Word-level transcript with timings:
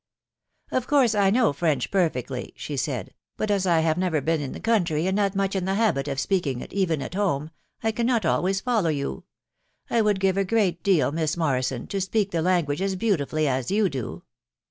"Of 0.71 0.87
course 0.87 1.13
I 1.13 1.29
know 1.29 1.53
French 1.53 1.91
perfectly," 1.91 2.55
she 2.57 2.75
said;" 2.75 3.13
but 3.37 3.51
as 3.51 3.67
I 3.67 3.81
have 3.81 3.99
never 3.99 4.19
been 4.19 4.41
in 4.41 4.51
the 4.51 4.59
country, 4.59 5.05
and 5.05 5.15
not 5.15 5.35
much 5.35 5.55
in 5.55 5.65
the 5.65 5.75
habit 5.75 6.07
of 6.07 6.19
speaking 6.19 6.59
it, 6.61 6.73
even 6.73 7.03
at 7.03 7.13
home, 7.13 7.51
I 7.83 7.91
cannot 7.91 8.25
always 8.25 8.61
follow 8.61 8.89
you. 8.89 9.09
•••I 9.91 10.01
would 10.01 10.19
give 10.19 10.37
a 10.37 10.43
great 10.43 10.81
deal, 10.81 11.11
Miss 11.11 11.37
Morrison, 11.37 11.85
to 11.85 12.01
speak 12.01 12.31
the 12.31 12.41
lan 12.41 12.65
guage 12.65 12.81
as 12.81 12.95
beautifully 12.95 13.47
as 13.47 13.69
you 13.69 13.89
do 13.89 14.23